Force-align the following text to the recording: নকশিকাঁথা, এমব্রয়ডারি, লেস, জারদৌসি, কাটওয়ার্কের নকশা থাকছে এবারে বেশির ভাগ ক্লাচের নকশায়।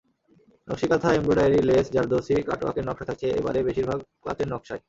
নকশিকাঁথা, 0.67 1.09
এমব্রয়ডারি, 1.13 1.59
লেস, 1.69 1.85
জারদৌসি, 1.95 2.35
কাটওয়ার্কের 2.49 2.85
নকশা 2.87 3.05
থাকছে 3.09 3.27
এবারে 3.39 3.59
বেশির 3.67 3.85
ভাগ 3.89 3.99
ক্লাচের 4.23 4.47
নকশায়। 4.47 4.79